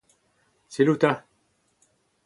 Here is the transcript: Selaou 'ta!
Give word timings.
Selaou 0.73 0.97
'ta! 0.99 1.11